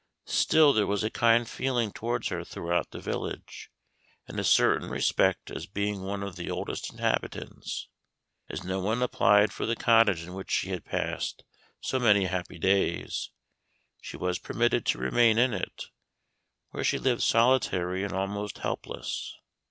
Still 0.25 0.73
there 0.73 0.87
was 0.87 1.03
a 1.03 1.11
kind 1.11 1.47
feeling 1.47 1.91
towards 1.91 2.29
her 2.29 2.43
throughout 2.43 2.89
the 2.89 2.99
village, 2.99 3.69
and 4.27 4.39
a 4.39 4.43
certain 4.43 4.89
respect 4.89 5.51
as 5.51 5.67
being 5.67 6.01
one 6.01 6.23
of 6.23 6.37
the 6.37 6.49
oldest 6.49 6.91
inhabitants. 6.91 7.87
As 8.49 8.63
no 8.63 8.79
one 8.79 9.03
applied 9.03 9.53
for 9.53 9.67
the 9.67 9.75
cottage 9.75 10.23
in 10.23 10.33
which 10.33 10.49
she 10.49 10.69
had 10.69 10.85
passed 10.85 11.43
so 11.79 11.99
many 11.99 12.25
happy 12.25 12.57
days, 12.57 13.29
she 14.01 14.17
was 14.17 14.39
permitted 14.39 14.87
to 14.87 14.97
remain 14.97 15.37
in 15.37 15.53
it, 15.53 15.83
where 16.71 16.83
she 16.83 16.97
lived 16.97 17.21
solitary 17.21 18.03
and 18.03 18.11
almost 18.11 18.57
helpless. 18.57 19.35